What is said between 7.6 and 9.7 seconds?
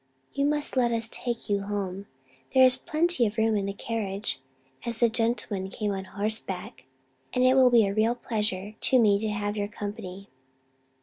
be a real pleasure to me to have your